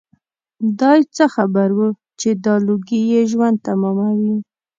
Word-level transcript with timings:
دای 0.79 0.99
څه 1.15 1.25
خبر 1.35 1.67
و 1.77 1.81
چې 2.19 2.29
دا 2.45 2.55
لوګي 2.65 3.01
یې 3.11 3.21
ژوند 3.31 3.57
تماموي. 3.65 4.35